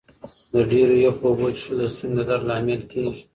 د 0.53 0.55
ډېرو 0.71 0.95
یخو 1.05 1.23
اوبو 1.27 1.47
څښل 1.61 1.75
د 1.79 1.81
ستوني 1.93 2.13
د 2.17 2.19
درد 2.29 2.43
لامل 2.49 2.81
کېږي. 2.91 3.23